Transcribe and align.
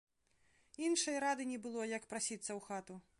Іншай 0.85 1.19
рады 1.25 1.47
не 1.51 1.59
было, 1.67 1.87
як 1.97 2.09
прасіцца 2.15 2.47
ў 2.47 2.59
хату. 2.69 3.01